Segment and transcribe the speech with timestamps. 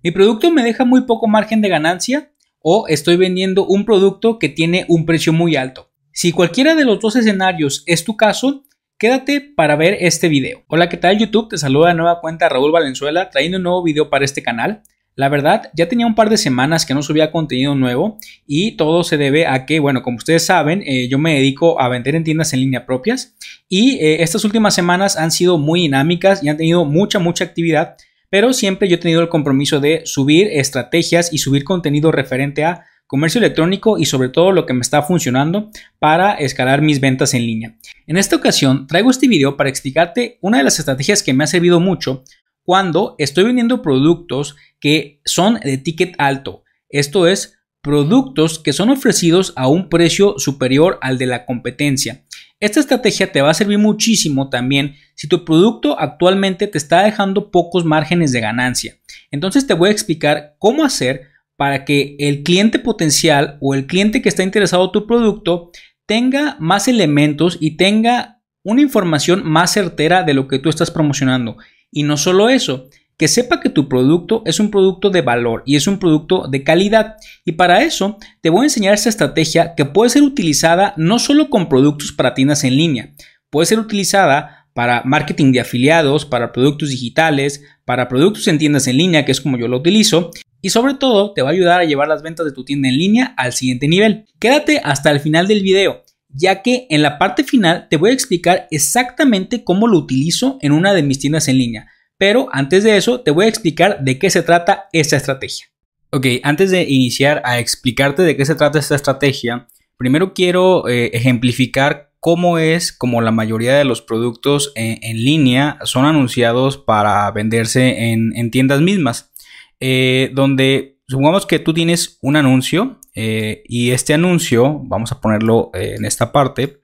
[0.00, 4.48] Mi producto me deja muy poco margen de ganancia o estoy vendiendo un producto que
[4.48, 5.90] tiene un precio muy alto.
[6.12, 8.64] Si cualquiera de los dos escenarios es tu caso,
[8.96, 10.62] quédate para ver este video.
[10.68, 11.48] Hola, ¿qué tal YouTube?
[11.48, 14.82] Te saluda de nueva cuenta Raúl Valenzuela trayendo un nuevo video para este canal.
[15.16, 19.02] La verdad, ya tenía un par de semanas que no subía contenido nuevo y todo
[19.02, 22.22] se debe a que, bueno, como ustedes saben, eh, yo me dedico a vender en
[22.22, 23.34] tiendas en línea propias
[23.68, 27.96] y eh, estas últimas semanas han sido muy dinámicas y han tenido mucha, mucha actividad,
[28.30, 32.84] pero siempre yo he tenido el compromiso de subir estrategias y subir contenido referente a
[33.06, 37.46] comercio electrónico y sobre todo lo que me está funcionando para escalar mis ventas en
[37.46, 37.74] línea.
[38.06, 41.46] En esta ocasión traigo este video para explicarte una de las estrategias que me ha
[41.46, 42.22] servido mucho
[42.62, 46.64] cuando estoy vendiendo productos que son de ticket alto.
[46.90, 52.24] Esto es, productos que son ofrecidos a un precio superior al de la competencia.
[52.60, 57.50] Esta estrategia te va a servir muchísimo también si tu producto actualmente te está dejando
[57.52, 58.96] pocos márgenes de ganancia.
[59.30, 64.22] Entonces te voy a explicar cómo hacer para que el cliente potencial o el cliente
[64.22, 65.70] que está interesado en tu producto
[66.06, 71.58] tenga más elementos y tenga una información más certera de lo que tú estás promocionando
[71.90, 72.88] y no solo eso,
[73.18, 76.62] que sepa que tu producto es un producto de valor y es un producto de
[76.62, 77.16] calidad.
[77.44, 81.50] Y para eso te voy a enseñar esta estrategia que puede ser utilizada no solo
[81.50, 83.12] con productos para tiendas en línea,
[83.50, 88.96] puede ser utilizada para marketing de afiliados, para productos digitales, para productos en tiendas en
[88.96, 90.30] línea, que es como yo lo utilizo,
[90.62, 92.96] y sobre todo te va a ayudar a llevar las ventas de tu tienda en
[92.96, 94.26] línea al siguiente nivel.
[94.38, 98.12] Quédate hasta el final del video ya que en la parte final te voy a
[98.12, 101.88] explicar exactamente cómo lo utilizo en una de mis tiendas en línea.
[102.18, 105.68] Pero antes de eso, te voy a explicar de qué se trata esta estrategia.
[106.10, 111.10] Ok, antes de iniciar a explicarte de qué se trata esta estrategia, primero quiero eh,
[111.14, 118.10] ejemplificar cómo es como la mayoría de los productos en, línea son anunciados para venderse
[118.12, 119.32] en, tiendas mismas,
[119.78, 125.70] eh, donde supongamos que tú tienes un anuncio eh, y este anuncio, vamos a ponerlo
[125.74, 126.80] en esta parte,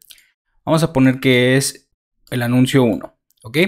[0.65, 1.91] vamos a poner que es
[2.31, 3.59] el anuncio 1, ¿ok?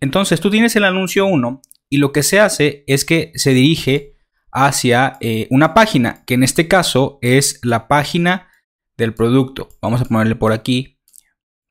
[0.00, 4.16] Entonces tú tienes el anuncio 1 y lo que se hace es que se dirige
[4.52, 8.48] hacia eh, una página, que en este caso es la página
[8.96, 9.68] del producto.
[9.80, 10.98] Vamos a ponerle por aquí,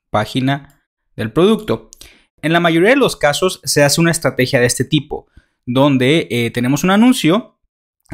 [0.10, 0.84] página
[1.16, 1.90] del producto.
[2.42, 5.28] En la mayoría de los casos se hace una estrategia de este tipo,
[5.66, 7.53] donde tenemos un anuncio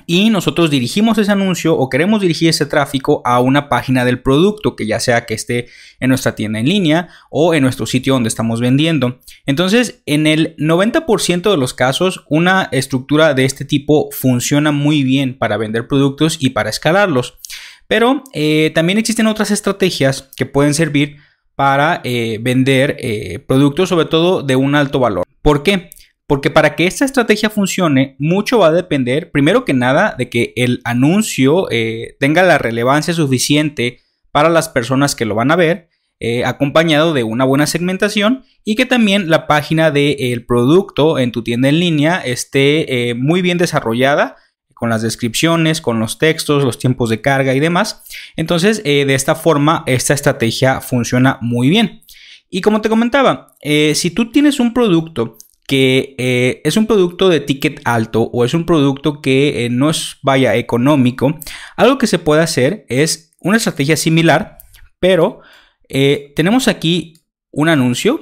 [0.05, 4.75] y nosotros dirigimos ese anuncio o queremos dirigir ese tráfico a una página del producto
[4.75, 5.67] que ya sea que esté
[5.99, 9.19] en nuestra tienda en línea o en nuestro sitio donde estamos vendiendo.
[9.45, 15.37] Entonces, en el 90% de los casos, una estructura de este tipo funciona muy bien
[15.37, 17.39] para vender productos y para escalarlos.
[17.87, 21.17] Pero eh, también existen otras estrategias que pueden servir
[21.55, 25.25] para eh, vender eh, productos, sobre todo de un alto valor.
[25.41, 25.89] ¿Por qué?
[26.29, 30.53] Porque para que esta estrategia funcione, mucho va a depender, primero que nada, de que
[30.57, 35.89] el anuncio eh, tenga la relevancia suficiente para las personas que lo van a ver,
[36.19, 41.41] eh, acompañado de una buena segmentación y que también la página del producto en tu
[41.41, 44.35] tienda en línea esté eh, muy bien desarrollada
[44.75, 48.03] con las descripciones, con los textos, los tiempos de carga y demás.
[48.35, 52.03] Entonces, de esta forma, esta estrategia funciona muy bien.
[52.51, 55.37] Y como te comentaba, si tú tienes un producto
[55.69, 59.91] que eh, es un producto de ticket alto o es un producto que eh, no
[59.91, 61.37] es, vaya, económico,
[61.77, 64.57] algo que se puede hacer es una estrategia similar,
[64.99, 65.41] pero
[65.87, 67.21] eh, tenemos aquí
[67.51, 68.19] un anuncio,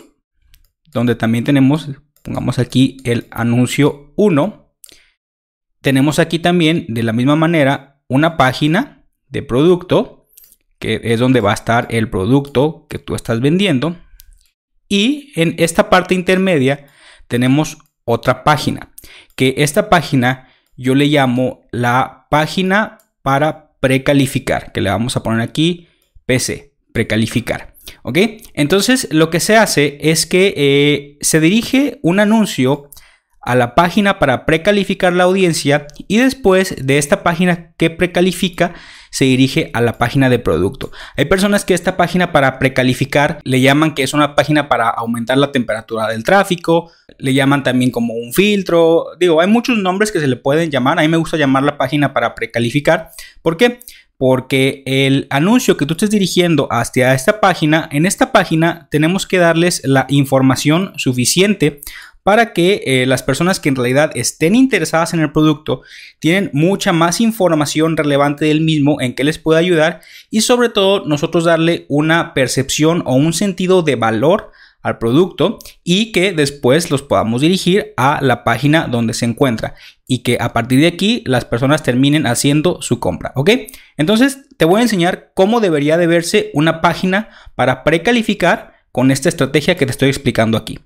[0.91, 1.89] donde también tenemos,
[2.21, 4.73] pongamos aquí el anuncio 1.
[5.79, 10.27] Tenemos aquí también, de la misma manera, una página de producto,
[10.79, 13.95] que es donde va a estar el producto que tú estás vendiendo.
[14.89, 16.87] Y en esta parte intermedia,
[17.27, 18.91] tenemos otra página,
[19.35, 25.41] que esta página yo le llamo la página para precalificar, que le vamos a poner
[25.41, 25.87] aquí
[26.25, 27.75] PC, precalificar.
[28.03, 28.17] ¿Ok?
[28.53, 32.89] Entonces lo que se hace es que eh, se dirige un anuncio
[33.41, 38.73] a la página para precalificar la audiencia y después de esta página que precalifica
[39.09, 40.91] se dirige a la página de producto.
[41.15, 45.37] Hay personas que esta página para precalificar le llaman que es una página para aumentar
[45.37, 50.19] la temperatura del tráfico, le llaman también como un filtro, digo, hay muchos nombres que
[50.19, 53.11] se le pueden llamar, a mí me gusta llamar la página para precalificar.
[53.41, 53.79] ¿Por qué?
[54.17, 59.37] Porque el anuncio que tú estés dirigiendo hacia esta página, en esta página tenemos que
[59.37, 61.81] darles la información suficiente
[62.27, 65.83] para que eh, las personas que en realidad estén interesadas en el producto
[66.19, 71.05] tienen mucha más información relevante del mismo en que les puede ayudar y sobre todo
[71.05, 74.51] nosotros darle una percepción o un sentido de valor
[74.81, 79.75] al producto y que después los podamos dirigir a la página donde se encuentra
[80.05, 83.51] y que a partir de aquí las personas terminen haciendo su compra, ¿ok?
[83.95, 89.29] Entonces te voy a enseñar cómo debería de verse una página para precalificar con esta
[89.29, 90.77] estrategia que te estoy explicando aquí.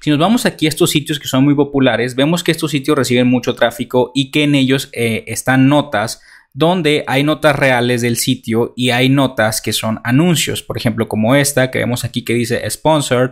[0.00, 2.96] Si nos vamos aquí a estos sitios que son muy populares, vemos que estos sitios
[2.96, 6.20] reciben mucho tráfico y que en ellos eh, están notas
[6.52, 11.34] donde hay notas reales del sitio y hay notas que son anuncios, por ejemplo como
[11.36, 13.30] esta que vemos aquí que dice sponsored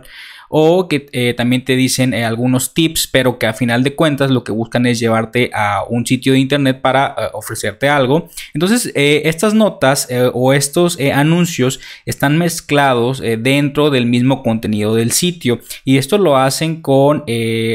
[0.49, 4.31] o que eh, también te dicen eh, algunos tips, pero que a final de cuentas
[4.31, 8.29] lo que buscan es llevarte a un sitio de internet para eh, ofrecerte algo.
[8.53, 15.97] Entonces, estas notas o estos anuncios están mezclados dentro del mismo contenido del sitio y
[15.97, 17.23] esto lo hacen con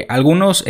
[0.09, 0.65] algunos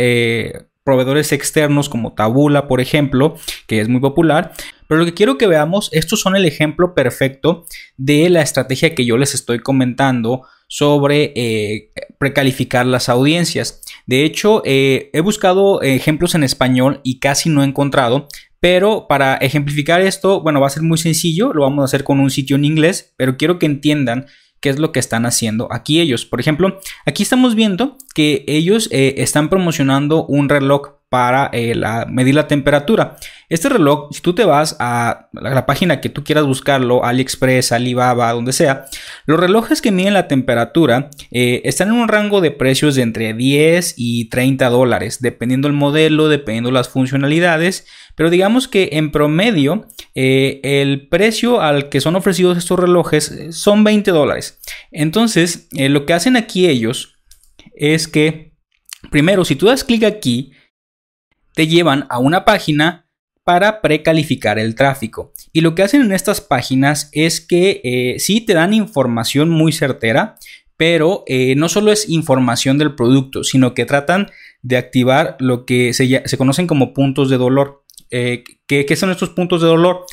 [0.83, 3.35] proveedores externos como Tabula, por ejemplo,
[3.67, 4.53] que es muy popular.
[4.87, 7.65] Pero lo que quiero que veamos, estos son el ejemplo perfecto
[7.97, 13.83] de la estrategia que yo les estoy comentando sobre eh, precalificar las audiencias.
[14.07, 18.27] De hecho, eh, he buscado ejemplos en español y casi no he encontrado,
[18.59, 22.19] pero para ejemplificar esto, bueno, va a ser muy sencillo, lo vamos a hacer con
[22.19, 24.25] un sitio en inglés, pero quiero que entiendan
[24.61, 26.25] qué es lo que están haciendo aquí ellos.
[26.25, 31.75] Por ejemplo, aquí estamos viendo que ellos eh, están promocionando un reloj para eh,
[32.07, 33.17] medir la temperatura.
[33.47, 38.31] Este reloj, si tú te vas a la, página que tú quieras buscarlo, AliExpress, Alibaba,
[38.31, 38.85] donde sea,
[39.27, 43.35] los relojes que miden la temperatura eh, están en un rango de precios de entre
[43.35, 47.85] 10 y 30 dólares, dependiendo el modelo, dependiendo las funcionalidades.
[48.15, 53.83] Pero digamos que en promedio eh, el precio al que son ofrecidos estos relojes son
[53.83, 54.59] 20 dólares.
[54.91, 57.19] Entonces, lo que hacen aquí ellos
[57.75, 58.55] es que,
[59.11, 60.53] primero, si tú das clic aquí,
[61.53, 63.03] te llevan a una página
[63.43, 65.33] para precalificar el tráfico.
[65.51, 69.71] Y lo que hacen en estas páginas es que eh, sí te dan información muy
[69.71, 70.37] certera,
[70.77, 75.93] pero eh, no solo es información del producto, sino que tratan de activar lo que
[75.93, 77.83] se, conocen como puntos de dolor.
[78.09, 80.05] Eh, ¿qué, son estos puntos de dolor?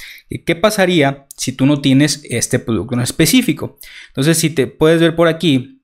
[0.47, 3.79] ¿Qué pasaría si tú no tienes este producto en específico?
[4.09, 5.83] Entonces, si te puedes ver por aquí,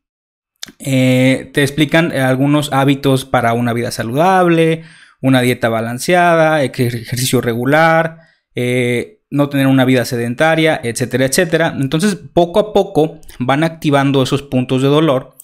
[0.79, 4.82] te explican algunos hábitos para una vida saludable,
[5.21, 8.19] una dieta balanceada, ejercicio regular,
[8.55, 11.75] eh, no tener una vida sedentaria, etcétera, etcétera.
[11.79, 15.35] Entonces, poco a poco van activando esos puntos de dolor.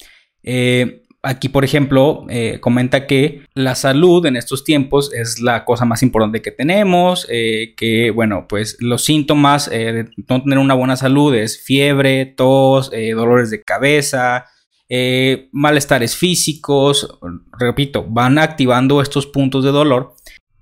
[0.42, 5.84] Eh, aquí, por ejemplo, eh, comenta que la salud en estos tiempos es la cosa
[5.84, 11.34] más importante que tenemos, que, bueno, pues los síntomas de no tener una buena salud
[11.34, 14.46] es fiebre, tos, dolores de cabeza,
[14.94, 17.18] eh, malestares físicos,
[17.58, 20.12] repito, van activando estos puntos de dolor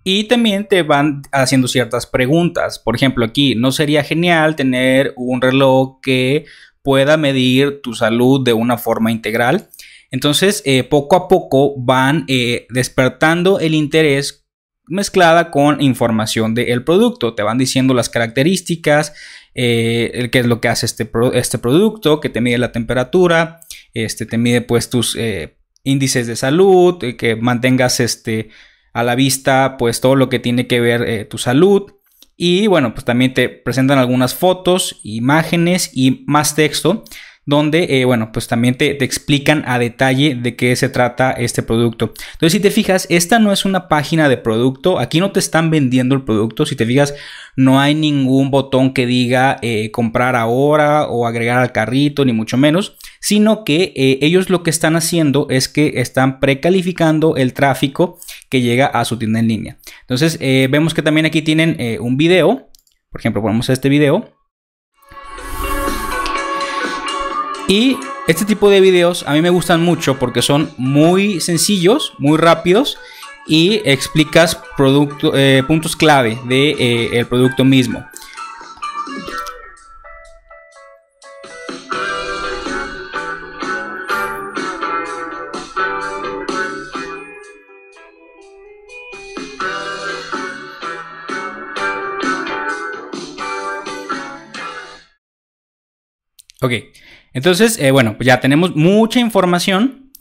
[0.05, 2.79] y también te van haciendo ciertas preguntas.
[2.79, 6.45] Por ejemplo, aquí, ¿no sería genial tener un reloj que
[6.81, 9.69] pueda medir tu salud de una forma integral?
[10.13, 14.47] Entonces, eh, poco a poco van eh, despertando el interés
[14.87, 17.35] mezclada con información del producto.
[17.35, 19.13] Te van diciendo las características,
[19.55, 23.61] qué es lo que hace este, este producto, que te mide la temperatura,
[23.95, 28.51] este, te mide pues tus eh, índices de salud, eh, que mantengas este,
[28.93, 31.93] a la vista pues todo lo que tiene que ver eh, tu salud.
[32.37, 37.05] Y bueno, pues también te presentan algunas fotos, imágenes y más texto
[37.51, 42.15] donde, bueno, pues también te, explican a detalle de qué se trata este producto.
[42.33, 45.69] Entonces, si te fijas, esta no es una página de producto, aquí no te están
[45.69, 47.15] vendiendo el producto, si te fijas,
[47.57, 49.61] no hay ningún botón que diga
[49.93, 54.71] comprar ahora o agregar al carrito, ni mucho menos sino que eh, ellos lo que
[54.71, 59.79] están haciendo es que están precalificando el tráfico que llega a su tienda en línea.
[60.01, 62.69] Entonces eh, vemos que también aquí tienen eh, un video,
[63.11, 64.40] por ejemplo ponemos este video.
[67.71, 67.97] Y
[68.27, 72.99] este tipo de videos a mí me gustan mucho porque son muy sencillos, muy rápidos
[73.47, 78.05] y explicas puntos clave del producto mismo.
[96.63, 96.73] Ok,
[97.33, 100.13] entonces, eh, bueno, pues ya tenemos mucha información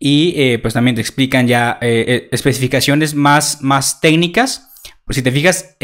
[0.00, 4.72] y eh, pues también te explican ya eh, especificaciones más, más técnicas.
[5.04, 5.76] Pues si te fijas,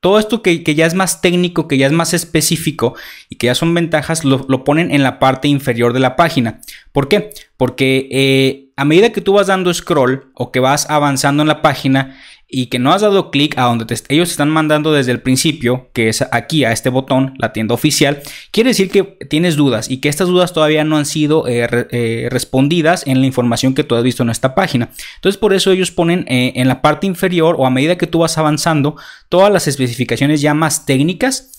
[0.00, 2.96] todo esto que, ya es más técnico, que ya es más específico
[3.30, 6.60] y que ya son ventajas, lo, lo ponen en la parte inferior de la página.
[6.92, 7.30] ¿Por qué?
[7.56, 12.18] Porque a medida que tú vas dando scroll o que vas avanzando en la página,
[12.48, 16.08] y que no has dado clic a donde ellos están mandando desde el principio, que
[16.08, 18.22] es aquí a este botón, la tienda oficial,
[18.52, 22.28] quiere decir que tienes dudas y que estas dudas todavía no han sido eh, eh,
[22.30, 24.90] respondidas en la información que tú has visto en esta página.
[25.16, 28.20] Entonces por eso ellos ponen eh, en la parte inferior o a medida que tú
[28.20, 28.96] vas avanzando
[29.28, 31.52] todas las especificaciones ya más técnicas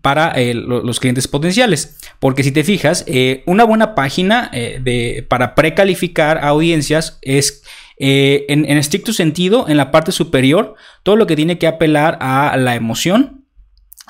[0.00, 1.96] para los clientes potenciales.
[2.18, 3.04] Porque si te fijas,
[3.46, 7.62] una buena página de, para precalificar audiencias es
[7.98, 12.56] eh, en, estricto sentido, en la parte superior, todo lo que tiene que apelar a
[12.56, 13.44] la emoción.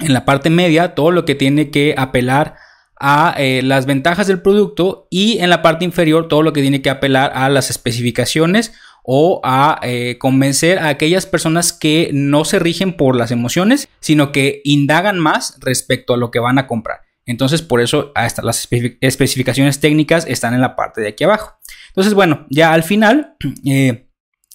[0.00, 2.56] En la parte media, todo lo que tiene que apelar
[2.98, 5.06] a eh, las ventajas del producto.
[5.10, 9.40] Y en la parte inferior, todo lo que tiene que apelar a las especificaciones o
[9.44, 14.60] a eh, convencer a aquellas personas que no se rigen por las emociones, sino que
[14.64, 17.05] indagan más respecto a lo que van a comprar.
[17.26, 18.68] Entonces, por eso hasta las
[19.00, 21.58] especificaciones técnicas están en la parte de aquí abajo.
[21.88, 24.06] Entonces, bueno, ya al final, eh,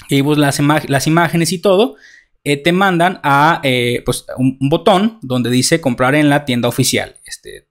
[0.10, 0.60] las,
[0.90, 1.96] las, imágenes y todo,
[2.44, 7.18] eh, te mandan a eh, pues, un, botón donde dice comprar en la tienda oficial.
[7.25, 7.68] Este,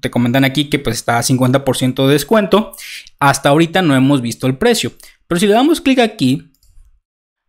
[0.00, 2.72] te comentan aquí que pues está a 50% de descuento.
[3.18, 4.92] Hasta ahorita no hemos visto el precio.
[5.26, 6.52] Pero si le damos clic aquí,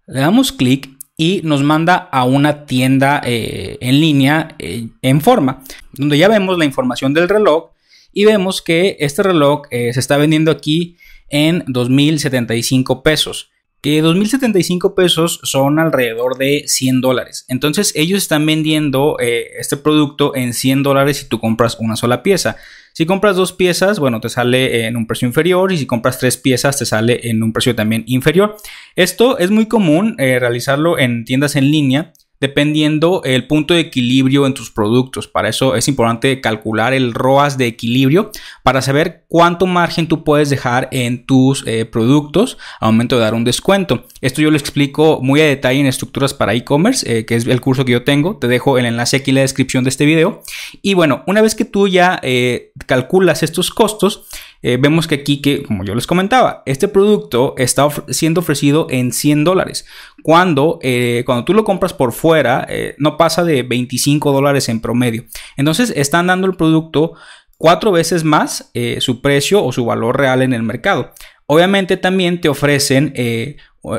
[0.08, 6.28] le damos clic y nos manda a una tienda en línea en forma, donde ya
[6.28, 7.72] vemos la información del reloj
[8.12, 10.98] y vemos que este reloj se está vendiendo aquí
[11.30, 13.52] en 2.075 pesos.
[13.82, 17.46] Que 2.075 pesos son alrededor de 100 dólares.
[17.48, 22.24] Entonces ellos están vendiendo eh, este producto en 100 dólares si tú compras una sola
[22.24, 22.58] pieza.
[22.98, 26.38] Si compras dos piezas, bueno, te sale en un precio inferior y si compras tres
[26.38, 28.56] piezas te sale en un precio también inferior.
[28.96, 32.14] Esto es muy común eh, realizarlo en tiendas en línea
[32.46, 35.28] dependiendo el punto de equilibrio en tus productos.
[35.28, 40.52] Para eso es importante calcular el ROAS de equilibrio para saber cuánto margen tú puedes
[40.52, 44.06] dejar en tus eh, productos al momento de dar un descuento.
[44.22, 47.62] Esto yo lo explico muy a detalle en estructuras para e-commerce, eh, que es el
[47.62, 48.38] curso que yo tengo.
[48.38, 50.44] Te dejo el enlace aquí en la descripción de este video.
[50.84, 54.26] Y bueno, una vez que tú ya eh, calculas estos costos,
[54.68, 59.14] eh, vemos que aquí, que como yo les comentaba, este producto está siendo ofrecido en
[59.14, 59.86] 100 dólares.
[60.24, 64.80] Cuando, eh, cuando tú lo compras por fuera, eh, no pasa de 25 dólares en
[64.80, 65.26] promedio.
[65.56, 67.14] Entonces, están dando el producto
[67.60, 71.12] cuatro veces más su precio o su valor real en el mercado.
[71.46, 73.14] Obviamente también te ofrecen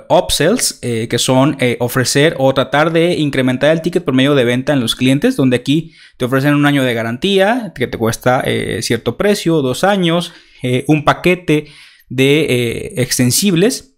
[0.08, 4.80] upsells, que son ofrecer o tratar de incrementar el ticket por medio de venta en
[4.80, 8.44] los clientes, donde aquí te ofrecen un año de garantía que te cuesta
[8.80, 11.66] cierto precio, dos años, eh, un paquete
[12.08, 13.96] de eh, extensibles.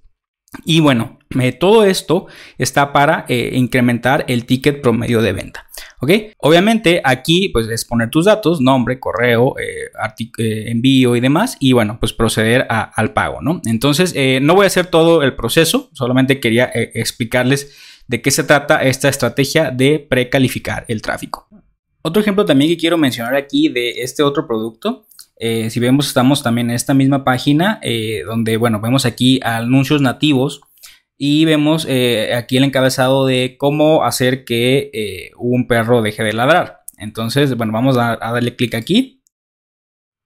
[0.64, 5.66] Y bueno, eh, todo esto está para incrementar el ticket promedio de venta.
[6.00, 6.10] ¿Ok?
[6.38, 9.54] Obviamente aquí pues es poner tus datos, nombre, correo,
[10.38, 11.58] envío y demás.
[11.60, 13.60] Y bueno, pues proceder al pago, ¿no?
[13.66, 18.82] Entonces no voy a hacer todo el proceso, solamente quería explicarles de qué se trata
[18.82, 21.46] esta estrategia de precalificar el tráfico.
[22.00, 25.07] Otro ejemplo también que quiero mencionar aquí de este otro producto
[25.40, 30.02] eh, si vemos, estamos también en esta misma página eh, donde, bueno, vemos aquí anuncios
[30.02, 30.60] nativos
[31.16, 36.80] y vemos eh, aquí el encabezado de cómo hacer que un perro deje de ladrar.
[36.96, 39.22] Entonces, bueno, vamos a, darle clic aquí.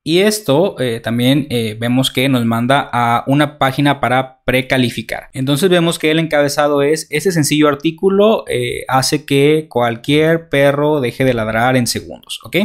[0.04, 1.46] Y esto también
[1.78, 5.28] vemos que nos manda a una página para precalificar.
[5.32, 8.44] Entonces vemos que el encabezado es, este sencillo artículo
[8.88, 12.56] hace que cualquier perro deje de ladrar en segundos, ¿ok?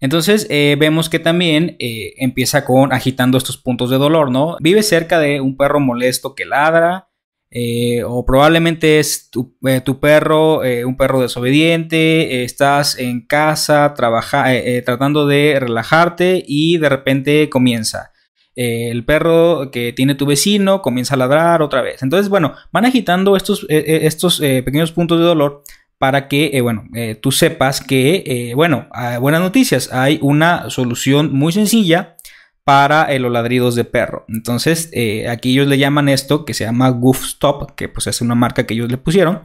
[0.00, 4.56] Entonces eh, vemos que también eh, empieza con agitando estos puntos de dolor, ¿no?
[4.60, 7.08] Vive cerca de un perro molesto que ladra,
[7.50, 9.58] eh, o probablemente es tu,
[10.00, 18.12] perro, un perro desobediente, estás en casa tratando de relajarte y de repente comienza.
[18.54, 22.02] el perro que tiene tu vecino comienza a ladrar otra vez.
[22.02, 25.64] Entonces, bueno, van agitando estos, estos pequeños puntos de dolor
[26.00, 28.88] para que, eh, bueno, eh, tú sepas que, eh, bueno,
[29.20, 32.16] buenas noticias, hay una solución muy sencilla
[32.64, 34.24] para los ladridos de perro.
[34.28, 34.90] Entonces,
[35.28, 38.64] aquí ellos le llaman esto que se llama Goof Stop, que pues es una marca
[38.64, 39.40] que ellos le pusieron.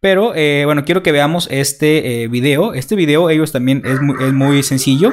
[0.00, 0.32] Pero
[0.64, 2.72] bueno, quiero que veamos este video.
[2.72, 4.00] Este video ellos también es
[4.32, 5.12] muy, sencillo.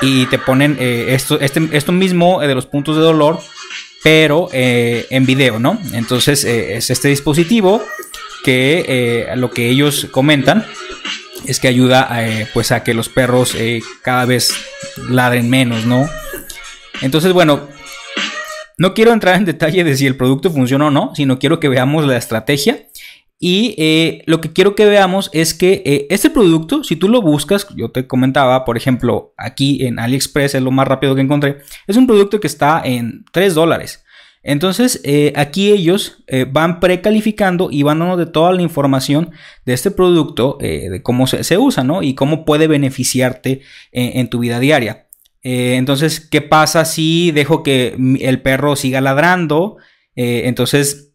[0.00, 3.38] Y te ponen esto, este, esto mismo de los puntos de dolor,
[4.02, 5.78] pero en video, ¿no?
[5.92, 7.82] Entonces es este dispositivo
[8.46, 10.64] que eh, lo que ellos comentan
[11.46, 14.54] es que ayuda eh, pues a que los perros eh, cada vez
[15.10, 16.08] ladren menos, ¿no?
[17.02, 17.66] Entonces, bueno,
[18.78, 21.68] no quiero entrar en detalle de si el producto funciona o no, sino quiero que
[21.68, 22.86] veamos la estrategia.
[23.40, 27.90] Y lo que quiero que veamos es que este producto, si tú lo buscas, yo
[27.90, 32.06] te comentaba, por ejemplo, aquí en AliExpress es lo más rápido que encontré, es un
[32.06, 34.05] producto que está en 3 dólares.
[34.48, 39.32] Entonces, eh, aquí ellos eh, van precalificando y van dando de toda la información
[39.64, 42.04] de este producto, eh, de cómo se, usa, ¿no?
[42.04, 45.08] Y cómo puede beneficiarte en tu vida diaria.
[45.42, 49.78] entonces, ¿qué pasa si dejo que el perro siga ladrando?
[50.14, 51.12] entonces,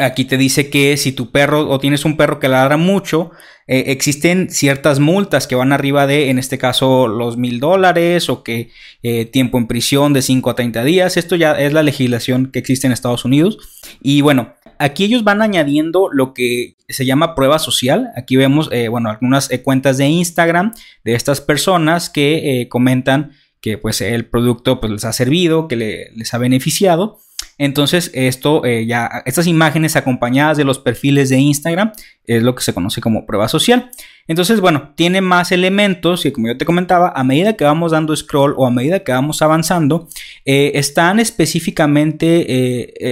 [0.00, 3.30] aquí te dice que si tu perro o tienes un perro que ladra mucho,
[3.66, 8.42] eh, existen ciertas multas que van arriba de, en este caso, los mil dólares o
[8.42, 8.70] que
[9.02, 11.16] eh, tiempo en prisión de 5 a 30 días.
[11.16, 13.58] Esto ya es la legislación que existe en Estados Unidos.
[14.00, 18.10] Y bueno, aquí ellos van añadiendo lo que se llama prueba social.
[18.16, 20.72] Aquí vemos, eh, bueno, algunas cuentas de Instagram
[21.04, 26.34] de estas personas que comentan que pues el producto pues les ha servido, que les
[26.34, 27.18] ha beneficiado.
[27.60, 31.92] Entonces, esto eh, ya, estas imágenes acompañadas de los perfiles de Instagram
[32.24, 33.90] es lo que se conoce como prueba social.
[34.26, 38.16] Entonces, bueno, tiene más elementos y como yo te comentaba, a medida que vamos dando
[38.16, 40.08] scroll o a medida que vamos avanzando,
[40.46, 42.46] eh, están específicamente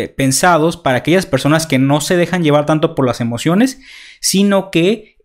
[0.02, 3.80] eh, pensados para aquellas personas que no se dejan llevar tanto por las emociones,
[4.20, 5.18] sino que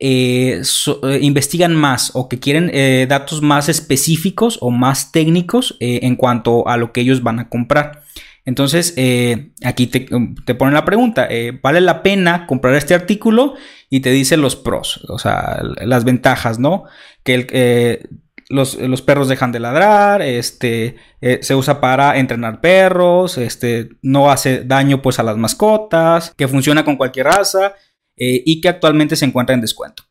[1.22, 6.92] investigan más o que quieren datos más específicos o más técnicos en cuanto a lo
[6.92, 8.04] que ellos van a comprar.
[8.46, 10.08] Entonces, eh, aquí te,
[10.46, 13.56] te, ponen la pregunta, eh, ¿vale la pena comprar este artículo?
[13.90, 16.84] Y te dice los pros, o sea, las ventajas, ¿no?
[17.24, 18.06] Que eh,
[18.50, 20.98] los, perros dejan de ladrar, este,
[21.42, 26.84] se usa para entrenar perros, este, no hace daño pues a las mascotas, que funciona
[26.84, 27.76] con cualquier raza
[28.16, 30.04] y que actualmente se encuentra en descuento.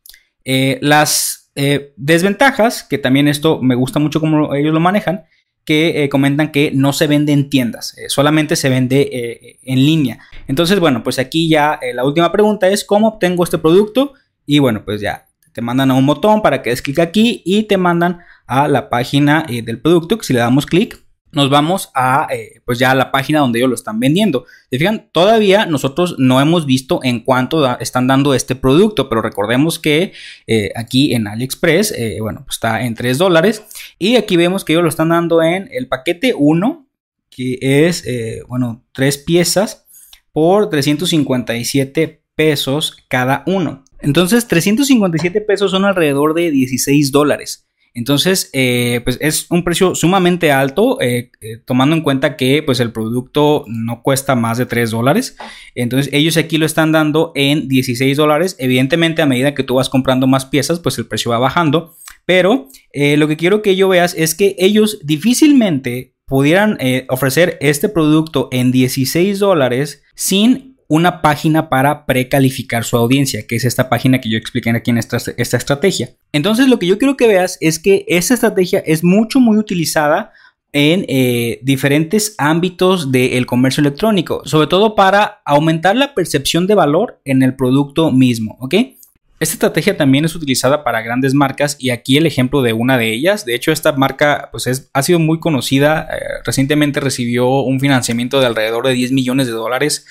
[0.44, 1.52] las
[1.96, 5.24] desventajas, que también esto me gusta mucho cómo ellos lo manejan,
[5.64, 9.84] que eh, comentan que no se vende en tiendas, eh, solamente se vende eh, en
[9.84, 10.18] línea.
[10.48, 14.14] Entonces, bueno, pues aquí ya la última pregunta es cómo obtengo este producto
[14.44, 17.64] y bueno, pues ya te mandan a un botón para que des clic aquí y
[17.64, 21.01] te mandan a la página del producto que si le damos clic
[21.32, 24.44] nos vamos a, eh, pues ya a la página donde ellos lo están vendiendo.
[24.70, 29.78] Se fijan, todavía nosotros no hemos visto en cuánto están dando este producto, pero recordemos
[29.78, 30.12] que
[30.46, 33.64] eh, aquí en AliExpress, eh, bueno, pues está en 3 dólares.
[33.98, 36.86] Y aquí vemos que ellos lo están dando en el paquete 1,
[37.30, 38.04] que es,
[38.46, 39.86] bueno, 3 piezas
[40.32, 43.84] por 357 pesos cada uno.
[44.00, 47.66] Entonces, 357 pesos son alrededor de 16 dólares.
[47.94, 52.80] Entonces, eh, pues es un precio sumamente alto, eh, eh, tomando en cuenta que pues
[52.80, 55.36] el producto no cuesta más de 3 dólares.
[55.74, 58.56] Entonces, ellos aquí lo están dando en 16 dólares.
[58.58, 61.96] Evidentemente, a medida que tú vas comprando más piezas, pues el precio va bajando.
[62.24, 66.78] Pero lo que quiero que yo veas es que ellos difícilmente pudieran
[67.08, 73.64] ofrecer este producto en 16 dólares sin una página para precalificar su audiencia, que es
[73.64, 76.10] esta página que yo expliqué aquí en esta, estrategia.
[76.32, 80.32] Entonces lo que yo quiero que veas es que esta estrategia es mucho, muy utilizada
[80.70, 87.22] en eh, diferentes ámbitos del comercio electrónico, sobre todo para aumentar la percepción de valor
[87.24, 88.74] en el producto mismo, ¿ok?
[89.40, 93.14] Esta estrategia también es utilizada para grandes marcas y aquí el ejemplo de una de
[93.14, 93.46] ellas.
[93.46, 96.06] De hecho, esta marca pues ha sido muy conocida.
[96.12, 100.06] Eh, recientemente recibió un financiamiento de alrededor de 10 millones de dólares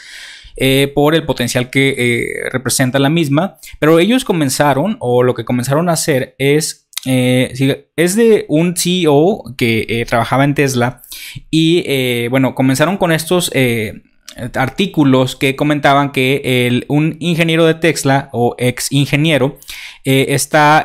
[0.57, 3.57] eh, por el potencial que eh, representa la misma.
[3.79, 9.55] Pero ellos comenzaron, o lo que comenzaron a hacer es, eh, es de un CEO
[9.57, 11.01] que trabajaba en Tesla
[11.49, 13.51] y bueno, comenzaron con estos
[14.53, 19.57] artículos que comentaban que un ingeniero de Tesla o ex ingeniero
[20.03, 20.83] está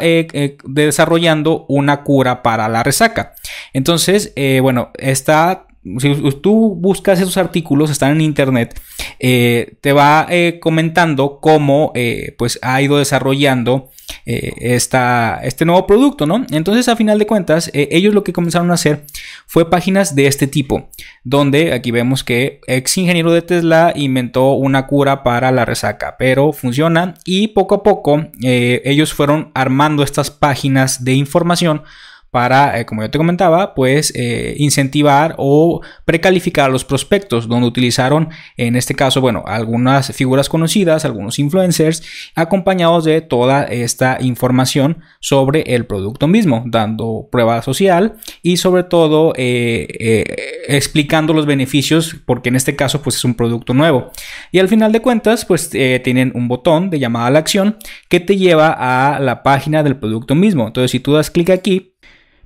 [0.65, 3.35] desarrollando una cura para la resaca.
[3.75, 5.67] Entonces, bueno, está
[5.99, 8.81] si tú buscas esos artículos, están en internet,
[9.19, 13.91] eh, te va eh, comentando cómo eh, pues ha ido desarrollando
[14.25, 16.45] este nuevo producto, ¿no?
[16.51, 19.05] Entonces, a final de cuentas, ellos lo que comenzaron a hacer
[19.47, 20.91] fue páginas de este tipo,
[21.23, 26.53] donde aquí vemos que ex ingeniero de Tesla inventó una cura para la resaca, pero
[26.53, 31.83] funciona y poco a poco ellos fueron armando estas páginas de información
[32.31, 37.67] para, eh, como yo te comentaba, pues eh, incentivar o precalificar a los prospectos, donde
[37.67, 42.03] utilizaron en este caso, bueno, algunas figuras conocidas, algunos influencers,
[42.35, 49.33] acompañados de toda esta información sobre el producto mismo, dando prueba social y sobre todo
[49.37, 50.27] eh,
[50.69, 54.11] explicando los beneficios, porque en este caso pues es un producto nuevo.
[54.53, 58.21] Y al final de cuentas, pues tienen un botón de llamada a la acción que
[58.21, 60.67] te lleva a la página del producto mismo.
[60.67, 61.96] Entonces, si tú das clic aquí,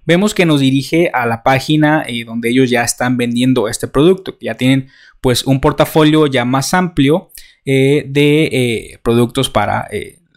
[0.05, 4.37] vemos que nos dirige a la página eh, donde ellos ya están vendiendo este producto.
[4.41, 4.89] Ya tienen
[5.21, 7.31] pues un portafolio ya más amplio
[7.65, 9.89] eh, de eh, productos para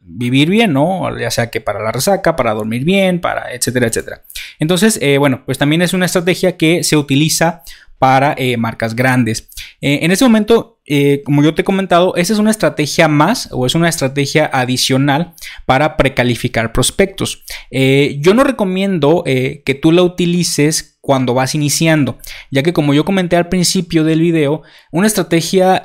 [0.05, 1.17] vivir bien, ¿no?
[1.17, 4.23] Ya sea que para la resaca, para dormir bien, para etcétera, etcétera.
[4.59, 7.63] Entonces, bueno, pues también es una estrategia que se utiliza
[8.03, 9.47] para eh, marcas grandes.
[9.79, 13.47] Eh, en este momento, eh, como yo te he comentado, esa es una estrategia más
[13.53, 15.31] o es una estrategia adicional
[15.65, 17.45] para precalificar prospectos.
[17.71, 22.17] yo no recomiendo que tú la utilices cuando vas iniciando,
[22.51, 25.83] ya que como yo comenté al principio del video, una estrategia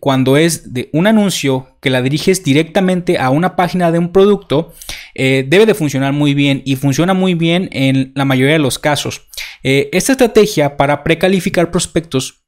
[0.00, 4.72] cuando es de un anuncio que la diriges directamente a una página de un producto,
[5.14, 9.26] debe de funcionar muy bien y funciona muy bien en la mayoría de los casos.
[9.64, 12.43] Eh, esta estrategia para precalificar prospectos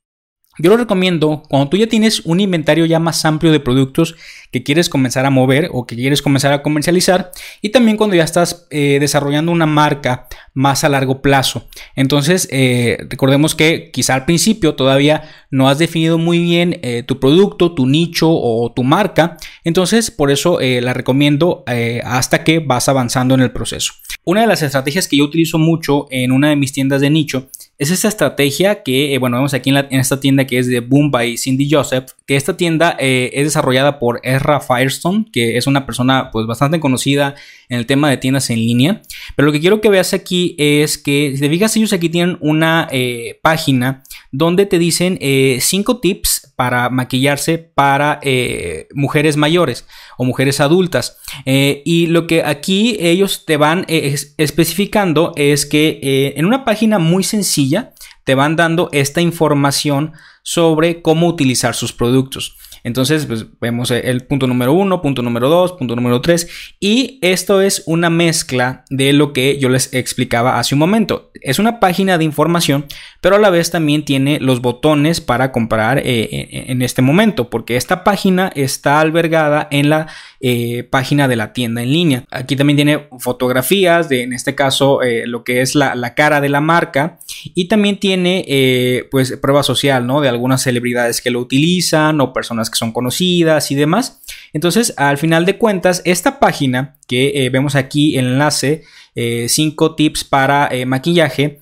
[0.59, 4.17] yo lo recomiendo cuando tú ya tienes un inventario ya más amplio de productos
[4.51, 8.25] que quieres comenzar a mover o que quieres comenzar a comercializar y también cuando ya
[8.25, 11.69] estás eh, desarrollando una marca más a largo plazo.
[11.95, 17.21] Entonces, eh, recordemos que quizá al principio todavía no has definido muy bien eh, tu
[17.21, 19.37] producto, tu nicho o tu marca.
[19.65, 21.65] Entonces, por eso la recomiendo
[22.05, 23.93] hasta que vas avanzando en el proceso.
[24.25, 27.49] Una de las estrategias que yo utilizo mucho en una de mis tiendas de nicho
[27.79, 31.11] es esa estrategia que, eh, bueno, vemos aquí en, esta tienda que es de Boom
[31.11, 35.85] by Cindy Joseph, que esta tienda eh, es desarrollada por Ezra Firestone, que es una
[35.85, 37.35] persona pues bastante conocida
[37.69, 39.03] en el tema de tiendas en línea.
[39.35, 42.39] Pero lo que quiero que veas aquí es que, si te fijas, ellos aquí tienen
[42.41, 45.19] una eh, página donde te dicen
[45.61, 48.21] 5 tips para maquillarse para
[48.95, 51.19] mujeres mayores o mujeres adultas.
[51.45, 57.93] y lo que aquí ellos te van especificando es que en una página muy sencilla,
[58.25, 62.57] te van dando esta información sobre cómo utilizar sus productos.
[62.87, 66.49] Entonces, pues, vemos el punto número uno, punto número dos, punto número tres.
[66.79, 71.33] Y esto es una mezcla de lo que yo les explicaba hace un momento.
[71.43, 72.87] Es una página de información,
[73.21, 77.75] pero a la vez también tiene los botones para comprar eh, en este momento, porque
[77.75, 80.07] esta página está albergada en la
[80.39, 82.25] eh, página de la tienda en línea.
[82.31, 86.41] Aquí también tiene fotografías de, en este caso, eh, lo que es la, la, cara
[86.41, 90.21] de la marca y también tiene, pues, prueba social, ¿no?
[90.21, 94.23] De algunas celebridades que lo utilizan o personas que son conocidas y demás.
[94.53, 98.85] Entonces, al final de cuentas, esta página que eh, vemos aquí, enlace,
[99.15, 101.61] 5 eh, tips para eh, maquillaje,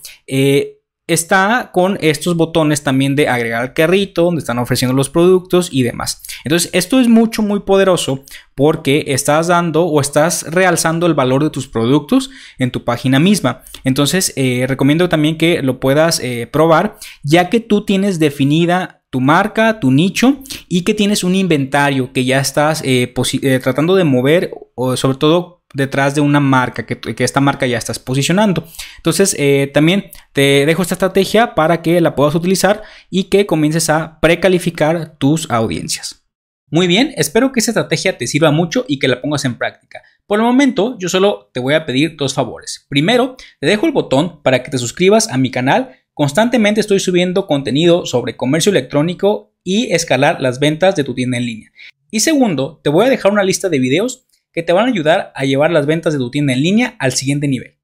[1.06, 5.82] está con estos botones también de agregar al carrito, donde están ofreciendo los productos y
[5.82, 6.22] demás.
[6.44, 8.24] Entonces, esto es mucho, muy poderoso
[8.54, 13.64] porque estás dando o estás realzando el valor de tus productos en tu página misma.
[13.84, 14.32] Entonces,
[14.66, 20.42] recomiendo también que lo puedas probar, ya que tú tienes definida tu marca, tu nicho
[20.68, 25.18] y que tienes un inventario que ya estás eh, eh, tratando de mover o sobre
[25.18, 28.66] todo detrás de una marca que, esta marca ya estás posicionando.
[28.96, 33.88] Entonces eh, también te dejo esta estrategia para que la puedas utilizar y que comiences
[33.88, 36.26] a precalificar tus audiencias.
[36.68, 40.02] Muy bien, espero que esta estrategia te sirva mucho y que la pongas en práctica.
[40.26, 42.84] Por el momento, yo solo te voy a pedir dos favores.
[42.88, 47.48] Primero, te dejo el botón para que te suscribas a mi canal Constantemente estoy subiendo
[47.48, 51.72] contenido sobre comercio electrónico y escalar las ventas de tu tienda en línea.
[52.12, 55.32] Y segundo, te voy a dejar una lista de videos que te van a ayudar
[55.34, 57.78] a llevar las ventas de tu tienda en línea al siguiente nivel.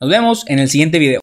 [0.00, 1.20] Nos vemos en el siguiente video.